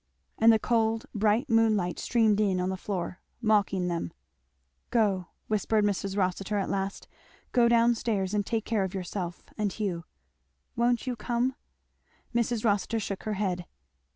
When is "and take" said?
8.33-8.65